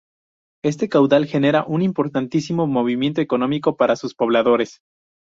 [0.63, 4.81] Este caudal genera un importantísimo movimiento económico para sus pobladores.